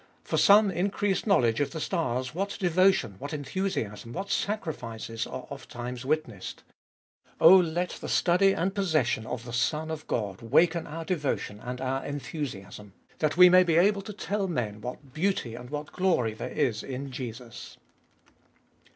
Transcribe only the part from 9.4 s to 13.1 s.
the Son of God waken our devotion and our enthusiasm,